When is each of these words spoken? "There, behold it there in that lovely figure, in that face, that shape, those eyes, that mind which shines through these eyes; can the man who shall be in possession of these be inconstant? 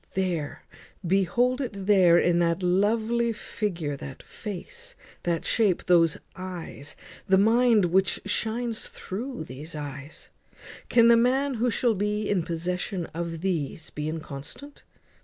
"There, 0.15 0.63
behold 1.05 1.61
it 1.61 1.73
there 1.85 2.17
in 2.17 2.39
that 2.39 2.63
lovely 2.63 3.31
figure, 3.31 3.91
in 3.91 3.97
that 3.97 4.23
face, 4.23 4.95
that 5.21 5.45
shape, 5.45 5.85
those 5.85 6.17
eyes, 6.35 6.95
that 7.29 7.37
mind 7.37 7.85
which 7.85 8.19
shines 8.25 8.87
through 8.87 9.43
these 9.43 9.75
eyes; 9.75 10.29
can 10.89 11.07
the 11.07 11.15
man 11.17 11.53
who 11.53 11.69
shall 11.69 11.93
be 11.93 12.27
in 12.27 12.41
possession 12.41 13.05
of 13.13 13.41
these 13.41 13.91
be 13.91 14.09
inconstant? 14.09 14.81